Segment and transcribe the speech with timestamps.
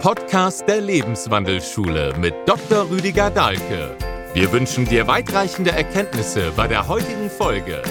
[0.00, 2.88] Podcast der Lebenswandelschule mit Dr.
[2.88, 3.94] Rüdiger Dahlke.
[4.32, 7.82] Wir wünschen dir weitreichende Erkenntnisse bei der heutigen Folge.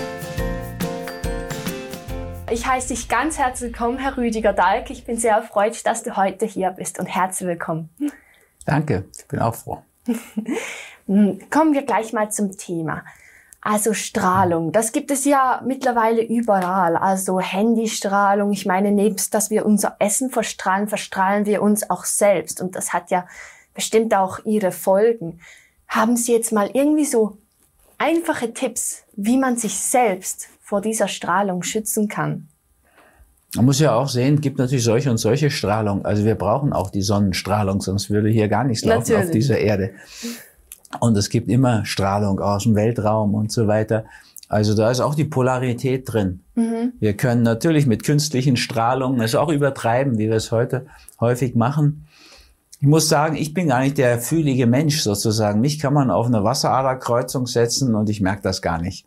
[2.49, 4.91] Ich heiße dich ganz herzlich willkommen, Herr Rüdiger Dahlke.
[4.91, 7.91] Ich bin sehr erfreut, dass du heute hier bist und herzlich willkommen.
[8.65, 9.83] Danke, ich bin auch froh.
[11.05, 13.03] Kommen wir gleich mal zum Thema.
[13.61, 16.95] Also Strahlung, das gibt es ja mittlerweile überall.
[16.95, 22.61] Also Handystrahlung, ich meine, nebst, dass wir unser Essen verstrahlen, verstrahlen wir uns auch selbst.
[22.61, 23.27] Und das hat ja
[23.73, 25.41] bestimmt auch ihre Folgen.
[25.87, 27.37] Haben Sie jetzt mal irgendwie so
[27.97, 32.47] einfache Tipps, wie man sich selbst vor dieser Strahlung schützen kann?
[33.55, 36.05] Man muss ja auch sehen, es gibt natürlich solche und solche Strahlung.
[36.05, 39.25] Also wir brauchen auch die Sonnenstrahlung, sonst würde hier gar nichts laufen natürlich.
[39.25, 39.91] auf dieser Erde.
[40.99, 44.05] Und es gibt immer Strahlung aus dem Weltraum und so weiter.
[44.47, 46.41] Also da ist auch die Polarität drin.
[46.55, 46.93] Mhm.
[46.99, 50.87] Wir können natürlich mit künstlichen Strahlungen es auch übertreiben, wie wir es heute
[51.19, 52.07] häufig machen.
[52.81, 55.61] Ich muss sagen, ich bin gar nicht der fühlige Mensch sozusagen.
[55.61, 59.05] Mich kann man auf eine Wasseraderkreuzung setzen und ich merke das gar nicht.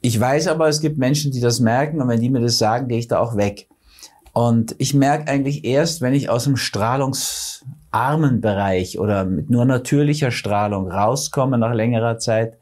[0.00, 2.88] Ich weiß aber, es gibt Menschen, die das merken und wenn die mir das sagen,
[2.88, 3.68] gehe ich da auch weg.
[4.32, 6.56] Und ich merke eigentlich erst, wenn ich aus dem
[7.96, 12.58] strahlungsarmen Bereich oder mit nur natürlicher Strahlung rauskomme nach längerer Zeit,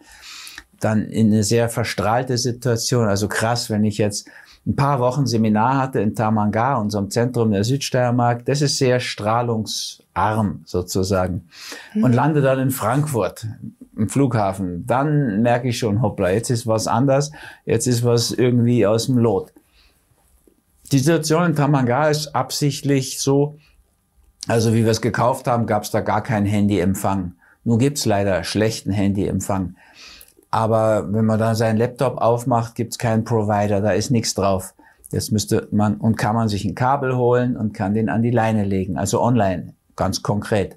[0.81, 3.07] dann in eine sehr verstrahlte Situation.
[3.07, 4.29] Also krass, wenn ich jetzt
[4.67, 10.63] ein paar Wochen Seminar hatte in Tamanga, unserem Zentrum der Südsteiermark, das ist sehr strahlungsarm
[10.65, 11.49] sozusagen.
[11.95, 12.17] Und mhm.
[12.17, 13.47] lande dann in Frankfurt
[13.97, 14.87] im Flughafen.
[14.87, 17.31] Dann merke ich schon, hoppla, jetzt ist was anders,
[17.65, 19.53] jetzt ist was irgendwie aus dem Lot.
[20.93, 23.59] Die Situation in Tamanga ist absichtlich so,
[24.49, 27.33] also wie wir es gekauft haben, gab es da gar keinen Handyempfang.
[27.65, 29.77] Nun gibt's leider schlechten Handyempfang.
[30.51, 34.75] Aber wenn man da seinen Laptop aufmacht, gibt's keinen Provider, da ist nichts drauf.
[35.11, 38.31] Jetzt müsste man und kann man sich ein Kabel holen und kann den an die
[38.31, 40.77] Leine legen, also online, ganz konkret.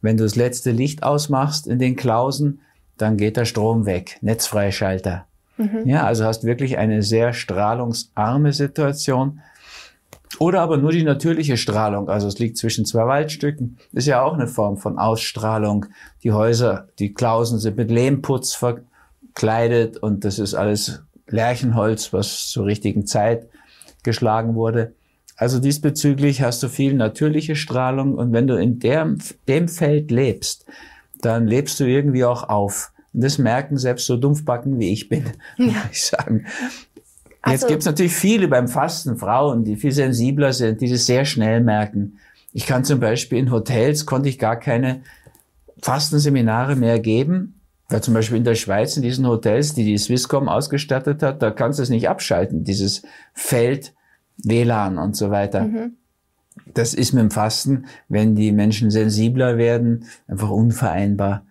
[0.00, 2.60] Wenn du das letzte Licht ausmachst in den Klausen,
[2.96, 5.26] dann geht der Strom weg, Netzfreischalter.
[5.56, 5.82] Mhm.
[5.86, 9.40] Ja, also hast wirklich eine sehr strahlungsarme Situation.
[10.38, 12.08] Oder aber nur die natürliche Strahlung.
[12.08, 13.78] Also es liegt zwischen zwei Waldstücken.
[13.92, 15.86] Ist ja auch eine Form von Ausstrahlung.
[16.22, 22.66] Die Häuser, die Klausen sind mit Lehmputz verkleidet und das ist alles Lärchenholz, was zur
[22.66, 23.48] richtigen Zeit
[24.02, 24.94] geschlagen wurde.
[25.36, 30.66] Also diesbezüglich hast du viel natürliche Strahlung und wenn du in dem, dem Feld lebst,
[31.20, 32.92] dann lebst du irgendwie auch auf.
[33.12, 35.24] Und das merken selbst so Dumpfbacken wie ich bin,
[35.56, 35.84] ja.
[35.90, 36.46] ich sagen.
[37.50, 41.06] Jetzt also, gibt es natürlich viele beim Fasten Frauen, die viel sensibler sind, die das
[41.06, 42.18] sehr schnell merken.
[42.52, 45.02] Ich kann zum Beispiel in Hotels konnte ich gar keine
[45.82, 50.48] Fastenseminare mehr geben, weil zum Beispiel in der Schweiz in diesen Hotels, die die Swisscom
[50.48, 53.94] ausgestattet hat, da kannst du es nicht abschalten, dieses Feld
[54.44, 55.64] WLAN und so weiter.
[55.64, 55.96] Mhm.
[56.74, 61.46] Das ist mit dem Fasten, wenn die Menschen sensibler werden, einfach unvereinbar.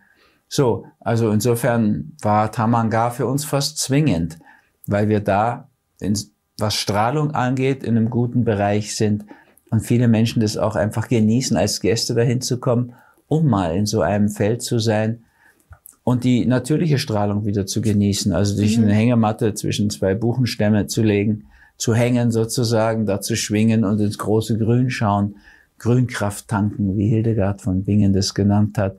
[0.50, 4.38] So, also insofern war Tamanga für uns fast zwingend,
[4.85, 5.69] weil wir da,
[6.58, 9.25] was Strahlung angeht, in einem guten Bereich sind
[9.69, 12.94] und viele Menschen das auch einfach genießen, als Gäste dahin zu kommen,
[13.28, 15.24] um mal in so einem Feld zu sein
[16.03, 18.85] und die natürliche Strahlung wieder zu genießen, also sich mhm.
[18.85, 21.47] eine Hängematte zwischen zwei Buchenstämme zu legen,
[21.78, 25.35] zu hängen sozusagen, da zu schwingen und ins große Grün schauen,
[25.79, 28.96] Grünkraft tanken, wie Hildegard von Bingen das genannt hat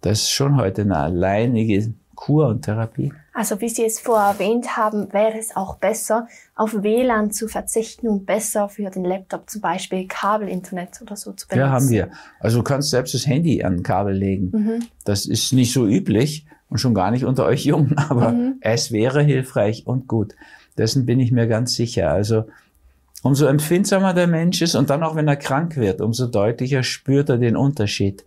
[0.00, 3.12] das ist schon heute eine alleinige Kur und Therapie.
[3.40, 8.06] Also wie Sie es vorher erwähnt haben, wäre es auch besser, auf WLAN zu verzichten
[8.06, 11.66] und besser für den Laptop zum Beispiel Kabelinternet oder so zu benutzen.
[11.66, 12.10] Ja, haben wir.
[12.38, 14.50] Also du kannst selbst das Handy an Kabel legen.
[14.52, 14.84] Mhm.
[15.06, 18.56] Das ist nicht so üblich und schon gar nicht unter euch Jungen, aber mhm.
[18.60, 20.34] es wäre hilfreich und gut.
[20.76, 22.10] Dessen bin ich mir ganz sicher.
[22.10, 22.44] Also
[23.22, 27.30] umso empfindsamer der Mensch ist und dann auch wenn er krank wird, umso deutlicher spürt
[27.30, 28.22] er den Unterschied.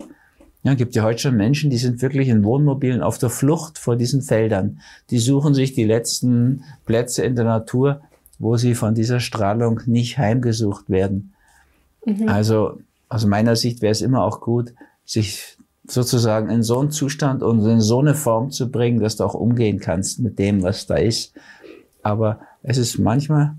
[0.63, 3.97] Ja, gibt ja heute schon Menschen, die sind wirklich in Wohnmobilen auf der Flucht vor
[3.97, 4.79] diesen Feldern.
[5.09, 8.01] Die suchen sich die letzten Plätze in der Natur,
[8.39, 11.33] wo sie von dieser Strahlung nicht heimgesucht werden.
[12.05, 12.29] Mhm.
[12.29, 12.79] Also
[13.09, 14.73] aus meiner Sicht wäre es immer auch gut,
[15.05, 19.25] sich sozusagen in so einen Zustand und in so eine Form zu bringen, dass du
[19.25, 21.33] auch umgehen kannst mit dem, was da ist.
[22.01, 23.55] Aber es ist manchmal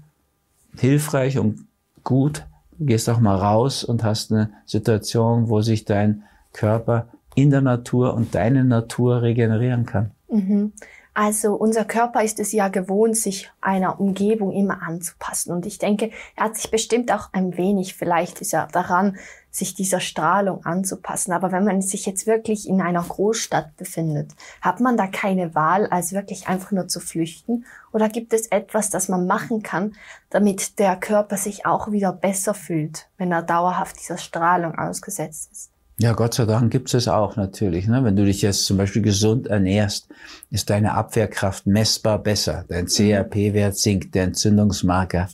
[0.78, 1.66] hilfreich und
[2.02, 2.46] gut,
[2.78, 6.22] du gehst auch mal raus und hast eine Situation, wo sich dein
[6.54, 10.12] Körper in der Natur und deine Natur regenerieren kann.
[10.28, 10.72] Mhm.
[11.16, 15.52] Also unser Körper ist es ja gewohnt, sich einer Umgebung immer anzupassen.
[15.52, 19.16] Und ich denke, er hat sich bestimmt auch ein wenig, vielleicht ist er daran,
[19.48, 21.32] sich dieser Strahlung anzupassen.
[21.32, 25.86] Aber wenn man sich jetzt wirklich in einer Großstadt befindet, hat man da keine Wahl,
[25.86, 27.64] als wirklich einfach nur zu flüchten?
[27.92, 29.94] Oder gibt es etwas, das man machen kann,
[30.30, 35.73] damit der Körper sich auch wieder besser fühlt, wenn er dauerhaft dieser Strahlung ausgesetzt ist?
[35.96, 37.86] Ja, Gott sei Dank gibt es auch natürlich.
[37.86, 38.02] Ne?
[38.02, 40.08] Wenn du dich jetzt zum Beispiel gesund ernährst,
[40.50, 42.64] ist deine Abwehrkraft messbar besser.
[42.68, 45.28] Dein CRP-Wert sinkt, der Entzündungsmarker.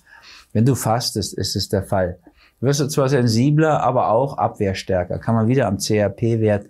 [0.52, 2.18] Wenn du fastest, ist es der Fall.
[2.60, 5.18] Du wirst du zwar sensibler, aber auch abwehrstärker.
[5.18, 6.66] Kann man wieder am CRP-Wert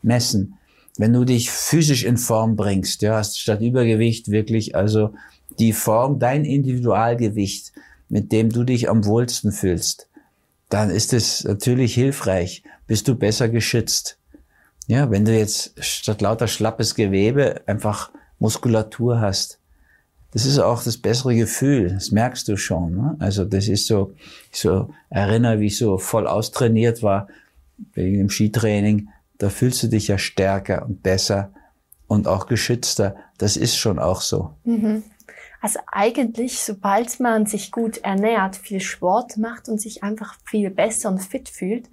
[0.00, 0.54] messen.
[0.96, 5.12] Wenn du dich physisch in Form bringst, ja, hast statt Übergewicht wirklich also
[5.58, 7.72] die Form, dein Individualgewicht,
[8.08, 10.08] mit dem du dich am wohlsten fühlst,
[10.70, 14.18] dann ist es natürlich hilfreich bist du besser geschützt.
[14.86, 19.60] Ja, wenn du jetzt statt lauter schlappes Gewebe einfach Muskulatur hast,
[20.32, 21.90] das ist auch das bessere Gefühl.
[21.90, 22.96] Das merkst du schon.
[22.96, 23.16] Ne?
[23.20, 24.14] Also das ist so,
[24.52, 27.28] ich so erinnere, wie ich so voll austrainiert war
[27.94, 29.08] wegen dem Skitraining.
[29.38, 31.52] Da fühlst du dich ja stärker und besser
[32.08, 33.14] und auch geschützter.
[33.38, 34.50] Das ist schon auch so.
[34.64, 35.04] Mhm.
[35.60, 41.08] Also eigentlich, sobald man sich gut ernährt, viel Sport macht und sich einfach viel besser
[41.08, 41.88] und fit fühlt,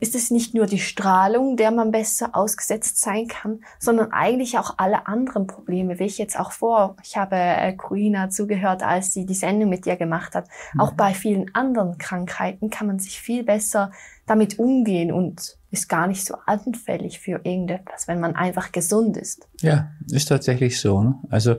[0.00, 4.74] ist es nicht nur die Strahlung, der man besser ausgesetzt sein kann, sondern eigentlich auch
[4.78, 9.26] alle anderen Probleme, wie ich jetzt auch vor, ich habe äh, Corina zugehört, als sie
[9.26, 10.48] die Sendung mit dir gemacht hat.
[10.74, 10.80] Mhm.
[10.80, 13.92] Auch bei vielen anderen Krankheiten kann man sich viel besser
[14.26, 19.48] damit umgehen und ist gar nicht so anfällig für irgendetwas, wenn man einfach gesund ist.
[19.60, 21.02] Ja, ist tatsächlich so.
[21.02, 21.14] Ne?
[21.30, 21.56] Also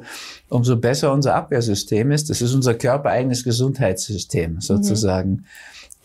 [0.50, 5.46] umso besser unser Abwehrsystem ist, das ist unser körpereigenes Gesundheitssystem sozusagen, mhm.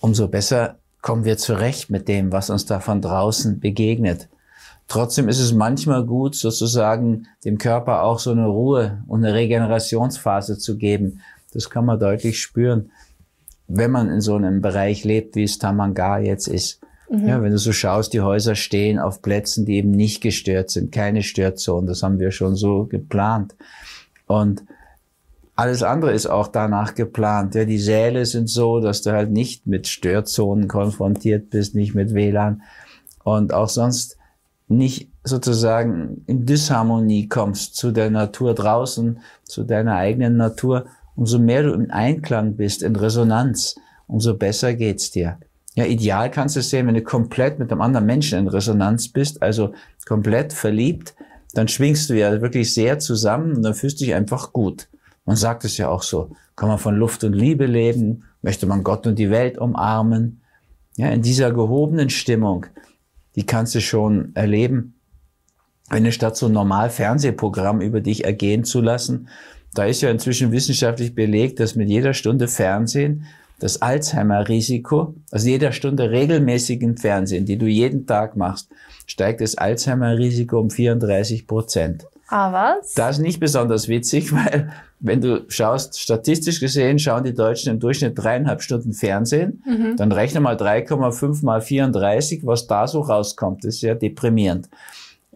[0.00, 4.28] umso besser kommen wir zurecht mit dem, was uns da von draußen begegnet.
[4.88, 10.58] Trotzdem ist es manchmal gut, sozusagen dem Körper auch so eine Ruhe und eine Regenerationsphase
[10.58, 11.20] zu geben.
[11.52, 12.90] Das kann man deutlich spüren,
[13.66, 16.80] wenn man in so einem Bereich lebt, wie es Tamanga jetzt ist.
[17.10, 17.28] Mhm.
[17.28, 20.90] Ja, wenn du so schaust, die Häuser stehen auf Plätzen, die eben nicht gestört sind,
[20.90, 21.86] keine Störzonen.
[21.86, 23.54] Das haben wir schon so geplant.
[24.26, 24.64] Und
[25.58, 27.56] alles andere ist auch danach geplant.
[27.56, 32.14] Ja, die Säle sind so, dass du halt nicht mit Störzonen konfrontiert bist, nicht mit
[32.14, 32.62] WLAN
[33.24, 34.16] und auch sonst
[34.68, 40.86] nicht sozusagen in Disharmonie kommst zu der Natur draußen, zu deiner eigenen Natur.
[41.16, 43.74] Umso mehr du im Einklang bist, in Resonanz,
[44.06, 45.38] umso besser geht's dir.
[45.74, 49.08] Ja, ideal kannst du es sehen, wenn du komplett mit einem anderen Menschen in Resonanz
[49.08, 49.72] bist, also
[50.06, 51.16] komplett verliebt,
[51.54, 54.86] dann schwingst du ja wirklich sehr zusammen und dann fühlst du dich einfach gut.
[55.28, 58.82] Man sagt es ja auch so, kann man von Luft und Liebe leben, möchte man
[58.82, 60.40] Gott und die Welt umarmen.
[60.96, 62.64] Ja, in dieser gehobenen Stimmung,
[63.36, 64.94] die kannst du schon erleben,
[65.90, 69.28] wenn du statt so ein normal Fernsehprogramm über dich ergehen zu lassen,
[69.74, 73.26] da ist ja inzwischen wissenschaftlich belegt, dass mit jeder Stunde Fernsehen
[73.58, 78.68] das Alzheimer-Risiko, also jeder Stunde regelmäßigen Fernsehen, die du jeden Tag machst,
[79.06, 82.06] steigt das Alzheimer-Risiko um 34 Prozent.
[82.28, 82.94] Ah, was?
[82.94, 84.70] Das ist nicht besonders witzig, weil
[85.00, 89.96] wenn du schaust, statistisch gesehen schauen die Deutschen im Durchschnitt dreieinhalb Stunden Fernsehen, mhm.
[89.96, 93.64] dann rechne mal 3,5 mal 34, was da so rauskommt.
[93.64, 94.68] Das ist ja deprimierend.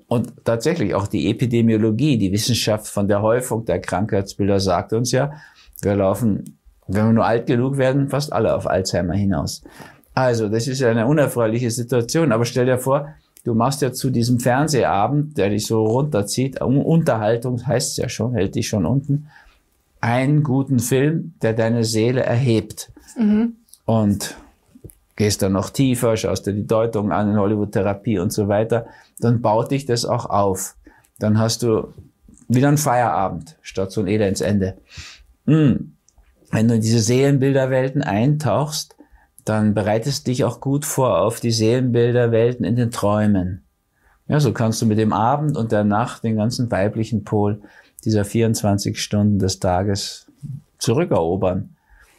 [0.07, 5.33] Und tatsächlich auch die Epidemiologie, die Wissenschaft von der Häufung der Krankheitsbilder sagt uns ja,
[5.81, 6.59] wir laufen,
[6.95, 9.63] wenn wir nur alt genug werden, fast alle auf Alzheimer hinaus.
[10.15, 12.33] Also, das ist ja eine unerfreuliche Situation.
[12.33, 13.09] Aber stell dir vor,
[13.45, 18.35] du machst ja zu diesem Fernsehabend, der dich so runterzieht, Unterhaltung heißt es ja schon,
[18.35, 19.29] hält dich schon unten,
[20.01, 22.91] einen guten Film, der deine Seele erhebt.
[23.17, 23.55] Mhm.
[23.85, 24.37] Und
[25.17, 28.87] gehst dann noch tiefer, schaust dir die Deutung an in Hollywood-Therapie und so weiter,
[29.21, 30.77] dann baut dich das auch auf.
[31.19, 31.93] Dann hast du
[32.49, 34.77] wieder einen Feierabend statt so ein Elendsende.
[35.47, 35.93] Mhm.
[36.53, 38.95] Wenn du in diese Seelenbilderwelten eintauchst,
[39.45, 43.63] dann bereitest dich auch gut vor auf die Seelenbilderwelten in den Träumen.
[44.29, 47.63] Ja, so kannst du mit dem Abend und der Nacht den ganzen weiblichen Pol
[48.05, 50.27] dieser 24 Stunden des Tages
[50.79, 51.75] zurückerobern.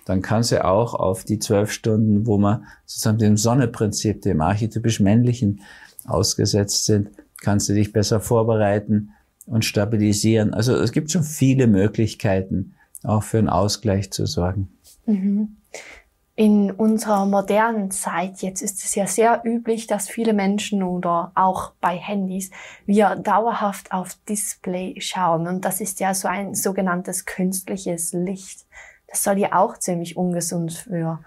[0.06, 5.00] Dann kannst du auch auf die zwölf Stunden, wo man sozusagen dem Sonneprinzip, dem archetypisch
[5.00, 5.62] männlichen
[6.06, 7.10] ausgesetzt sind,
[7.42, 9.12] kannst du dich besser vorbereiten
[9.46, 10.54] und stabilisieren.
[10.54, 12.74] Also es gibt schon viele Möglichkeiten,
[13.04, 14.70] auch für einen Ausgleich zu sorgen.
[15.06, 15.58] Mhm
[16.36, 21.74] in unserer modernen Zeit, jetzt ist es ja sehr üblich, dass viele Menschen oder auch
[21.80, 22.50] bei Handys
[22.88, 25.46] wir dauerhaft auf Display schauen.
[25.46, 28.66] Und das ist ja so ein sogenanntes künstliches Licht.
[29.08, 31.20] Das soll ja auch ziemlich ungesund für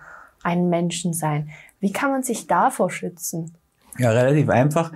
[0.42, 1.50] einen Menschen sein.
[1.78, 3.54] Wie kann man sich davor schützen?
[3.98, 4.92] Ja, relativ einfach.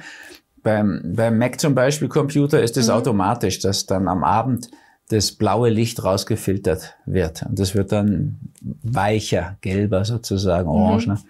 [0.65, 2.95] Beim, beim Mac zum Beispiel Computer ist es mhm.
[2.95, 4.71] automatisch, dass dann am Abend
[5.11, 7.43] das blaue Licht rausgefiltert wird.
[7.43, 8.38] Und das wird dann
[8.83, 11.07] weicher, gelber sozusagen, orange.
[11.07, 11.12] Mhm.
[11.14, 11.21] Ne?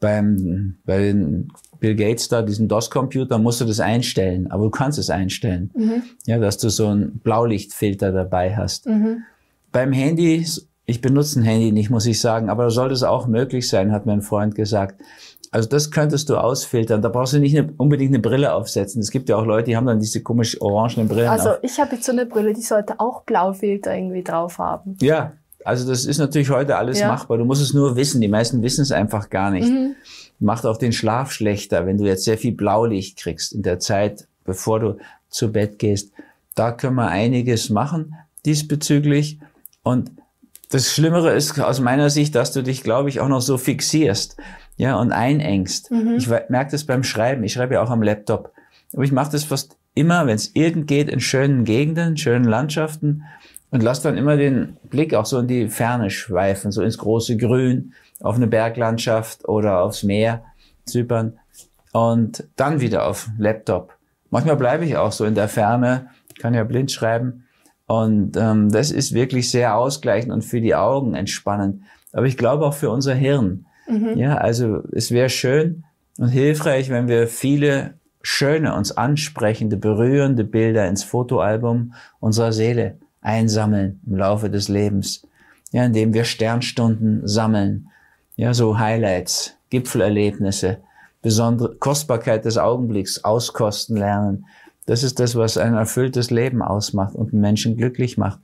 [0.00, 1.48] Beim, bei den
[1.78, 4.50] Bill Gates da, diesen DOS-Computer, musst du das einstellen.
[4.50, 5.70] Aber du kannst es einstellen.
[5.74, 6.02] Mhm.
[6.26, 8.86] Ja, dass du so einen Blaulichtfilter dabei hast.
[8.86, 9.22] Mhm.
[9.70, 10.44] Beim Handy,
[10.84, 13.92] ich benutze ein Handy nicht, muss ich sagen, aber da sollte es auch möglich sein,
[13.92, 15.00] hat mein Freund gesagt.
[15.50, 17.02] Also das könntest du ausfiltern.
[17.02, 19.02] Da brauchst du nicht eine, unbedingt eine Brille aufsetzen.
[19.02, 21.28] Es gibt ja auch Leute, die haben dann diese komisch orangenen Brillen.
[21.28, 21.58] Also auf.
[21.62, 24.96] ich habe jetzt so eine Brille, die sollte auch Blaufilter irgendwie drauf haben.
[25.02, 25.32] Ja,
[25.64, 27.08] also das ist natürlich heute alles ja.
[27.08, 27.36] machbar.
[27.38, 28.20] Du musst es nur wissen.
[28.20, 29.68] Die meisten wissen es einfach gar nicht.
[29.68, 29.94] Mhm.
[30.38, 34.26] Macht auch den Schlaf schlechter, wenn du jetzt sehr viel Blaulicht kriegst in der Zeit,
[34.44, 34.96] bevor du
[35.28, 36.12] zu Bett gehst.
[36.54, 39.38] Da können wir einiges machen diesbezüglich.
[39.82, 40.10] Und
[40.70, 44.36] das Schlimmere ist aus meiner Sicht, dass du dich, glaube ich, auch noch so fixierst
[44.76, 45.90] ja, und einengst.
[45.90, 46.16] Mhm.
[46.16, 47.44] Ich merke das beim Schreiben.
[47.44, 48.52] Ich schreibe ja auch am Laptop.
[48.92, 53.24] Aber ich mache das fast immer, wenn es irgend geht, in schönen Gegenden, schönen Landschaften
[53.70, 57.36] und lass dann immer den Blick auch so in die Ferne schweifen, so ins große
[57.36, 60.44] Grün, auf eine Berglandschaft oder aufs Meer,
[60.84, 61.38] Zypern
[61.92, 63.94] und dann wieder auf Laptop.
[64.30, 67.44] Manchmal bleibe ich auch so in der Ferne, kann ja blind schreiben
[67.86, 71.82] und ähm, das ist wirklich sehr ausgleichend und für die Augen entspannend.
[72.12, 73.66] Aber ich glaube auch für unser Hirn.
[73.92, 74.16] Mhm.
[74.16, 75.84] Ja, also es wäre schön
[76.18, 84.00] und hilfreich, wenn wir viele schöne, uns ansprechende, berührende Bilder ins Fotoalbum unserer Seele einsammeln
[84.06, 85.26] im Laufe des Lebens.
[85.72, 87.88] Ja, indem wir Sternstunden sammeln.
[88.36, 90.78] Ja, so Highlights, Gipfelerlebnisse,
[91.20, 94.46] besondere Kostbarkeit des Augenblicks auskosten lernen.
[94.86, 98.40] Das ist das, was ein erfülltes Leben ausmacht und einen Menschen glücklich macht.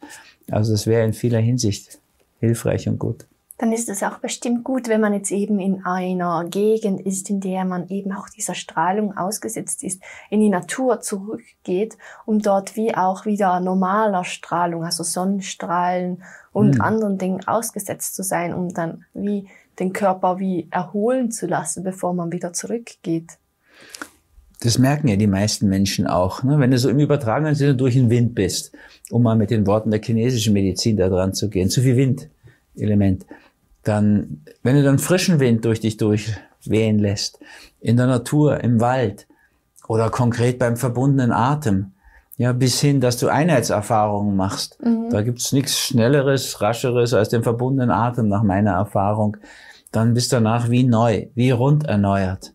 [0.50, 1.99] Also es wäre in vieler Hinsicht
[2.40, 3.26] hilfreich und gut
[3.59, 7.41] dann ist es auch bestimmt gut, wenn man jetzt eben in einer Gegend ist, in
[7.41, 10.00] der man eben auch dieser Strahlung ausgesetzt ist,
[10.31, 16.23] in die Natur zurückgeht, um dort wie auch wieder normaler Strahlung, also Sonnenstrahlen
[16.53, 16.81] und mhm.
[16.81, 19.49] anderen Dingen ausgesetzt zu sein, um dann wie
[19.81, 23.38] den Körper wie erholen zu lassen, bevor man wieder zurückgeht.
[24.61, 26.45] Das merken ja die meisten Menschen auch.
[26.45, 26.59] Ne?
[26.61, 28.73] Wenn du so im übertragenen Sinne durch den Wind bist,
[29.11, 33.27] um mal mit den Worten der chinesischen Medizin da dran zu gehen, zu viel Windelement
[33.88, 37.40] dann, wenn du dann frischen Wind durch dich durchwehen lässt,
[37.80, 39.26] in der Natur, im Wald
[39.88, 41.92] oder konkret beim verbundenen Atem,
[42.37, 44.78] ja, bis hin, dass du Einheitserfahrungen machst.
[44.80, 45.11] Mhm.
[45.11, 49.37] Da gibt's nichts Schnelleres, Rascheres als den verbundenen Atem nach meiner Erfahrung.
[49.90, 52.52] Dann bist du danach wie neu, wie rund erneuert.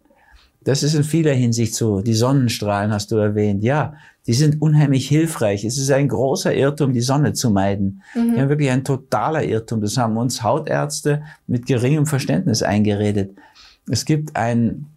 [0.63, 2.01] Das ist in vieler Hinsicht so.
[2.01, 3.63] Die Sonnenstrahlen hast du erwähnt.
[3.63, 5.65] Ja, die sind unheimlich hilfreich.
[5.65, 8.01] Es ist ein großer Irrtum, die Sonne zu meiden.
[8.15, 8.36] Mhm.
[8.38, 9.82] Ja, wirklich ein totaler Irrtum.
[9.82, 13.36] Das haben uns Hautärzte mit geringem Verständnis eingeredet.
[13.89, 14.88] Es gibt ein,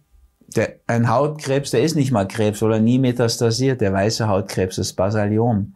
[0.55, 3.81] der, ein Hautkrebs, der ist nicht mal Krebs oder nie metastasiert.
[3.81, 5.73] Der weiße Hautkrebs ist Basaliom.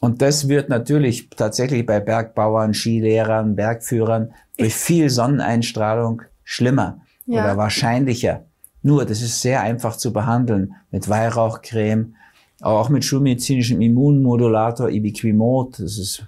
[0.00, 7.44] Und das wird natürlich tatsächlich bei Bergbauern, Skilehrern, Bergführern durch viel Sonneneinstrahlung schlimmer ja.
[7.44, 8.44] oder wahrscheinlicher.
[8.86, 12.14] Nur, das ist sehr einfach zu behandeln mit Weihrauchcreme,
[12.60, 16.24] auch mit schulmedizinischem Immunmodulator Ibiquimod, das ist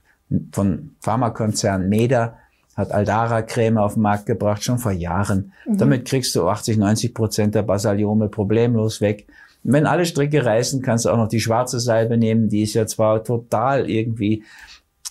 [0.51, 2.37] von Pharmakonzern Meda,
[2.75, 5.53] hat Aldara-Creme auf den Markt gebracht, schon vor Jahren.
[5.67, 5.79] Mhm.
[5.79, 9.29] Damit kriegst du 80, 90 Prozent der Basaliome problemlos weg.
[9.63, 12.49] Und wenn alle Stricke reißen, kannst du auch noch die schwarze Salbe nehmen.
[12.49, 14.43] Die ist ja zwar total irgendwie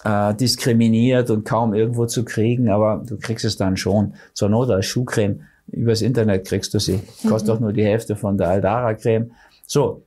[0.04, 4.16] äh, diskriminiert und kaum irgendwo zu kriegen, aber du kriegst es dann schon.
[4.34, 5.44] Zur Not als Schuhcreme.
[5.67, 7.01] Übers Internet kriegst du sie.
[7.27, 9.31] Kostet doch nur die Hälfte von der Aldara-Creme.
[9.65, 10.05] So,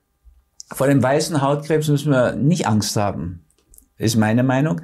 [0.72, 3.44] vor dem weißen Hautkrebs müssen wir nicht Angst haben,
[3.98, 4.80] ist meine Meinung.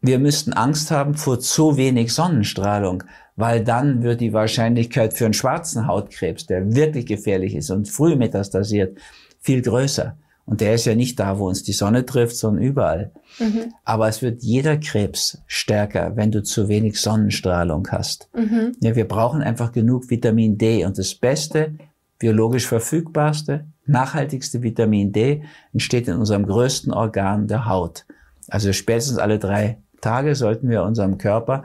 [0.00, 3.02] Wir müssten Angst haben vor zu wenig Sonnenstrahlung,
[3.34, 8.14] weil dann wird die Wahrscheinlichkeit für einen schwarzen Hautkrebs, der wirklich gefährlich ist und früh
[8.14, 8.96] metastasiert,
[9.40, 10.16] viel größer.
[10.48, 13.12] Und der ist ja nicht da, wo uns die Sonne trifft, sondern überall.
[13.38, 13.74] Mhm.
[13.84, 18.30] Aber es wird jeder Krebs stärker, wenn du zu wenig Sonnenstrahlung hast.
[18.34, 18.72] Mhm.
[18.80, 20.86] Ja, wir brauchen einfach genug Vitamin D.
[20.86, 21.74] Und das Beste,
[22.18, 25.42] biologisch verfügbarste, nachhaltigste Vitamin D
[25.74, 28.06] entsteht in unserem größten Organ der Haut.
[28.48, 31.64] Also spätestens alle drei Tage sollten wir unserem Körper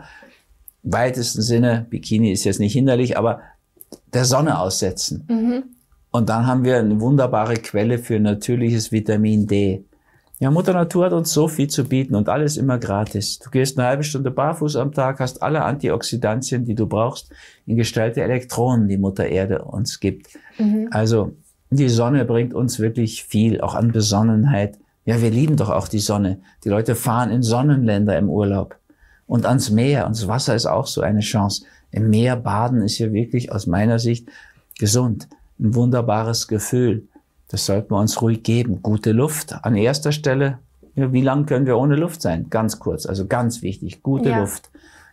[0.84, 3.40] weitesten Sinne, Bikini ist jetzt nicht hinderlich, aber
[4.14, 5.26] der Sonne aussetzen.
[5.30, 5.64] Mhm.
[6.14, 9.84] Und dann haben wir eine wunderbare Quelle für natürliches Vitamin D.
[10.38, 13.40] Ja, Mutter Natur hat uns so viel zu bieten und alles immer gratis.
[13.40, 17.32] Du gehst eine halbe Stunde barfuß am Tag, hast alle Antioxidantien, die du brauchst,
[17.66, 20.28] in Gestalt der Elektronen, die Mutter Erde uns gibt.
[20.60, 20.88] Mhm.
[20.92, 21.34] Also
[21.72, 24.78] die Sonne bringt uns wirklich viel, auch an Besonnenheit.
[25.06, 26.42] Ja, wir lieben doch auch die Sonne.
[26.64, 28.76] Die Leute fahren in Sonnenländer im Urlaub.
[29.26, 31.66] Und ans Meer, ans Wasser ist auch so eine Chance.
[31.90, 34.28] Im Meer baden ist hier wirklich aus meiner Sicht
[34.78, 35.28] gesund.
[35.64, 37.08] Ein wunderbares Gefühl.
[37.48, 38.82] Das sollten wir uns ruhig geben.
[38.84, 40.60] Gute Luft an erster Stelle.
[40.96, 42.48] Wie lange können wir ohne Luft sein?
[42.50, 44.04] Ganz kurz, also ganz wichtig.
[44.04, 44.42] Gute ja.
[44.42, 44.70] Luft.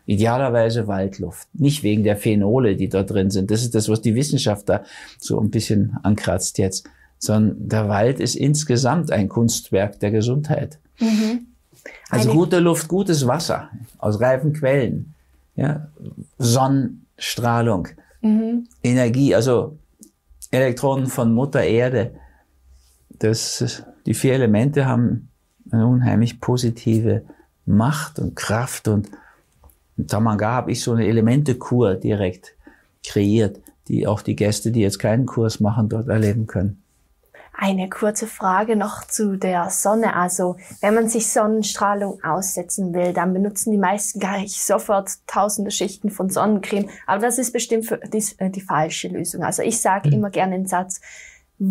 [0.07, 1.47] Idealerweise Waldluft.
[1.55, 3.51] Nicht wegen der Phenole, die dort drin sind.
[3.51, 4.83] Das ist das, was die Wissenschaft da
[5.19, 6.85] so ein bisschen ankratzt jetzt.
[7.19, 10.79] Sondern der Wald ist insgesamt ein Kunstwerk der Gesundheit.
[10.99, 11.47] Mhm.
[12.11, 15.15] Also gute Luft, gutes Wasser aus reifen Quellen,
[15.55, 15.89] ja,
[16.39, 17.89] Sonnenstrahlung,
[18.21, 18.67] mhm.
[18.83, 19.79] Energie, also
[20.51, 22.15] Elektronen von Mutter Erde.
[23.09, 25.29] Das, die vier Elemente haben
[25.71, 27.25] eine unheimlich positive
[27.67, 29.11] Macht und Kraft und
[29.97, 32.55] in Tamanga habe ich so eine Elementekur direkt
[33.05, 36.83] kreiert, die auch die Gäste, die jetzt keinen Kurs machen, dort erleben können.
[37.63, 40.17] Eine kurze Frage noch zu der Sonne.
[40.17, 46.09] Also, wenn man sich Sonnenstrahlung aussetzen will, dann benutzen die meisten gleich sofort tausende Schichten
[46.09, 46.89] von Sonnencreme.
[47.07, 49.43] Aber das ist bestimmt für die, äh, die falsche Lösung.
[49.45, 50.15] Also, ich sage mhm.
[50.15, 51.03] immer gerne den Satz,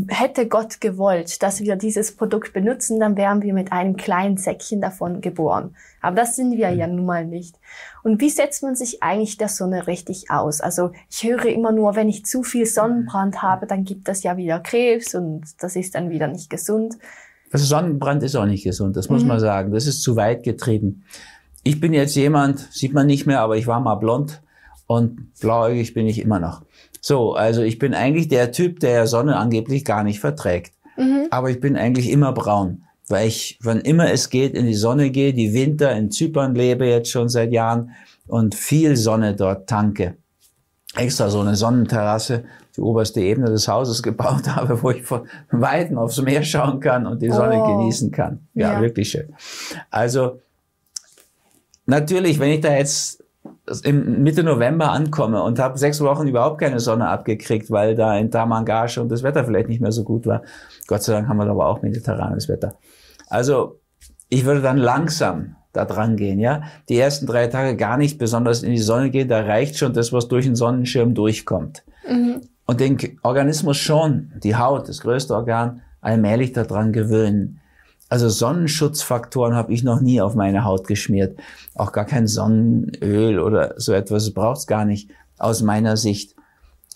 [0.08, 4.82] hätte Gott gewollt, dass wir dieses Produkt benutzen, dann wären wir mit einem kleinen Säckchen
[4.82, 5.76] davon geboren.
[6.00, 7.56] Aber das sind wir ja nun mal nicht.
[8.04, 10.62] Und wie setzt man sich eigentlich der Sonne richtig aus?
[10.62, 14.38] Also ich höre immer nur, wenn ich zu viel Sonnenbrand habe, dann gibt das ja
[14.38, 16.98] wieder Krebs und das ist dann wieder nicht gesund.
[17.52, 19.30] Also Sonnenbrand ist auch nicht gesund, das muss mhm.
[19.30, 19.72] man sagen.
[19.72, 21.04] Das ist zu weit getrieben.
[21.64, 24.44] Ich bin jetzt jemand, sieht man nicht mehr, aber ich war mal blond
[24.86, 26.64] und blauäugig bin ich immer noch.
[27.02, 30.74] So, also ich bin eigentlich der Typ, der Sonne angeblich gar nicht verträgt.
[30.98, 31.28] Mhm.
[31.32, 35.10] Aber ich bin eigentlich immer braun, weil ich, wann immer es geht, in die Sonne
[35.10, 37.92] gehe, die Winter in Zypern lebe jetzt schon seit Jahren
[38.28, 40.16] und viel Sonne dort tanke.
[40.96, 45.98] Extra so eine Sonnenterrasse, die oberste Ebene des Hauses gebaut habe, wo ich von Weitem
[45.98, 47.78] aufs Meer schauen kann und die Sonne oh.
[47.78, 48.48] genießen kann.
[48.54, 49.34] Ja, ja, wirklich schön.
[49.90, 50.42] Also,
[51.86, 53.19] natürlich, wenn ich da jetzt
[53.84, 58.32] im Mitte November ankomme und habe sechs Wochen überhaupt keine Sonne abgekriegt, weil da in
[58.32, 60.42] Tamangage und das Wetter vielleicht nicht mehr so gut war.
[60.88, 62.76] Gott sei Dank haben wir aber auch mediterranes Wetter.
[63.28, 63.80] Also
[64.30, 66.64] ich würde dann langsam da dran gehen, ja.
[66.90, 70.12] Die ersten drei Tage gar nicht besonders in die Sonne gehen, da reicht schon das,
[70.12, 71.84] was durch den Sonnenschirm durchkommt.
[72.08, 72.42] Mhm.
[72.66, 77.62] Und den Organismus schon, die Haut, das größte Organ, allmählich daran gewöhnen.
[78.10, 81.40] Also Sonnenschutzfaktoren habe ich noch nie auf meine Haut geschmiert.
[81.76, 86.36] Auch gar kein Sonnenöl oder so etwas braucht es gar nicht aus meiner Sicht.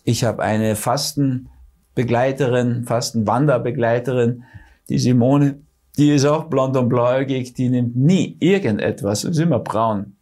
[0.03, 4.43] Ich habe eine Fastenbegleiterin, Fastenwanderbegleiterin,
[4.89, 5.59] die Simone,
[5.97, 10.15] die ist auch blond und blauäugig, die nimmt nie irgendetwas, ist immer braun.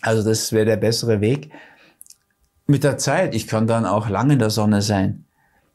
[0.00, 1.50] Also das wäre der bessere Weg.
[2.66, 5.24] Mit der Zeit, ich kann dann auch lange in der Sonne sein.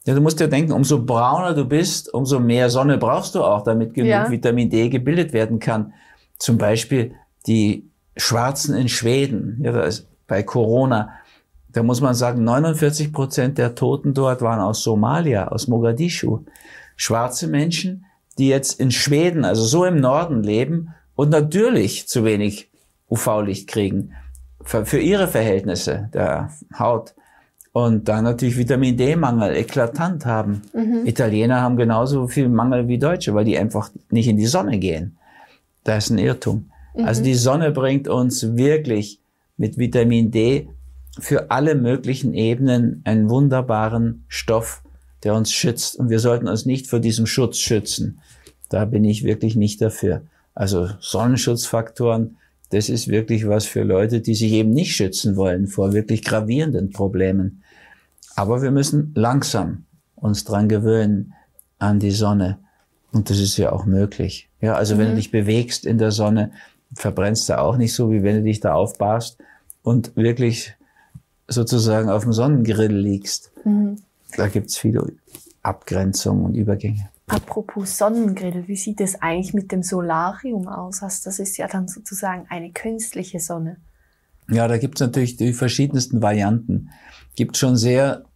[0.08, 3.62] Ja, du musst dir denken, umso brauner du bist, umso mehr Sonne brauchst du auch,
[3.62, 4.32] damit genug ja.
[4.32, 5.93] Vitamin D gebildet werden kann.
[6.39, 7.13] Zum Beispiel
[7.46, 11.10] die Schwarzen in Schweden, ja, da ist bei Corona,
[11.74, 16.39] da muss man sagen, 49 Prozent der Toten dort waren aus Somalia, aus Mogadischu.
[16.96, 18.06] Schwarze Menschen,
[18.38, 22.72] die jetzt in Schweden, also so im Norden leben und natürlich zu wenig
[23.10, 24.13] UV-Licht kriegen
[24.62, 27.13] für, für ihre Verhältnisse der Haut
[27.77, 30.63] und dann natürlich Vitamin D-Mangel eklatant haben.
[30.73, 31.05] Mhm.
[31.05, 35.15] Italiener haben genauso viel Mangel wie Deutsche, weil die einfach nicht in die Sonne gehen.
[35.83, 36.71] Das ist ein Irrtum.
[36.95, 37.05] Mhm.
[37.05, 39.19] Also die Sonne bringt uns wirklich
[39.57, 40.69] mit Vitamin D
[41.19, 44.81] für alle möglichen Ebenen einen wunderbaren Stoff,
[45.23, 45.99] der uns schützt.
[45.99, 48.21] Und wir sollten uns nicht vor diesem Schutz schützen.
[48.69, 50.23] Da bin ich wirklich nicht dafür.
[50.55, 52.37] Also Sonnenschutzfaktoren,
[52.71, 56.89] das ist wirklich was für Leute, die sich eben nicht schützen wollen vor wirklich gravierenden
[56.89, 57.61] Problemen.
[58.38, 61.34] Aber wir müssen langsam uns dran gewöhnen
[61.80, 62.60] an die Sonne.
[63.12, 64.47] Und das ist ja auch möglich.
[64.62, 65.00] Ja, also mhm.
[65.00, 65.17] wenn du mhm.
[65.17, 66.52] dich bewegst in der Sonne,
[66.93, 69.39] verbrennst du auch nicht so, wie wenn du dich da aufbaust
[69.82, 70.76] und wirklich
[71.47, 73.50] sozusagen auf dem Sonnengrill liegst.
[73.65, 73.97] Mhm.
[74.36, 75.13] Da gibt's viele
[75.63, 77.10] Abgrenzungen und Übergänge.
[77.26, 81.02] Apropos Sonnengrill, wie sieht es eigentlich mit dem Solarium aus?
[81.02, 83.78] Also das ist ja dann sozusagen eine künstliche Sonne.
[84.47, 86.89] Ja, da gibt's natürlich die verschiedensten Varianten.
[87.36, 88.26] Gibt schon sehr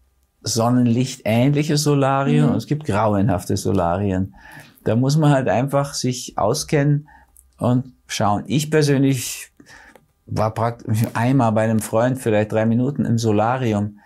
[0.44, 2.52] sonnenlichtähnliche Solarien mhm.
[2.52, 4.36] und es gibt grauenhafte Solarien.
[4.84, 7.08] Da muss man halt einfach sich auskennen
[7.58, 8.44] und schauen.
[8.48, 9.52] Ich persönlich
[10.26, 14.00] war praktisch einmal bei einem Freund, vielleicht drei Minuten im Solarium.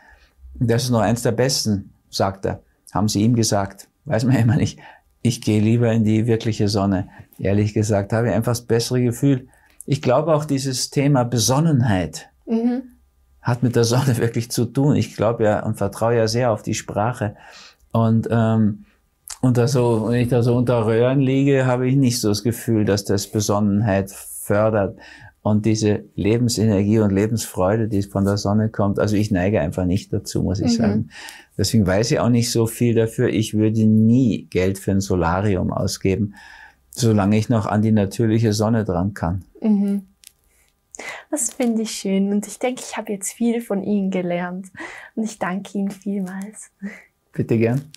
[0.56, 2.62] Das ist noch eins der besten, sagt er.
[2.92, 3.88] Haben sie ihm gesagt.
[4.06, 4.80] Weiß man immer nicht.
[5.22, 7.10] Ich gehe lieber in die wirkliche Sonne.
[7.40, 9.48] Ehrlich gesagt, habe ich einfach das bessere Gefühl.
[9.86, 12.30] Ich glaube auch dieses Thema Besonnenheit.
[12.46, 12.95] Mhm
[13.46, 14.98] hat mit der Sonne wirklich zu tun.
[14.98, 17.36] Ich glaube ja und vertraue ja sehr auf die Sprache.
[17.94, 18.86] Und, ähm,
[19.40, 22.44] und da so, wenn ich da so unter Röhren liege, habe ich nicht so das
[22.44, 24.98] Gefühl, dass das Besonnenheit fördert.
[25.42, 28.98] und diese Lebensenergie und Lebensfreude, die von der Sonne kommt.
[28.98, 30.82] Also ich neige einfach nicht dazu, muss ich mhm.
[30.82, 31.10] sagen.
[31.56, 33.30] Deswegen weiß ich auch nicht so viel dafür.
[33.30, 36.34] Ich würde nie Geld für ein Solarium ausgeben,
[36.90, 39.44] solange ich noch an die natürliche Sonne dran kann.
[39.62, 40.08] Mhm.
[41.32, 44.68] Das finde ich schön und ich denke, ich habe jetzt viel von Ihnen gelernt
[45.16, 46.72] und ich danke Ihnen vielmals.
[47.32, 47.92] Bitte gern.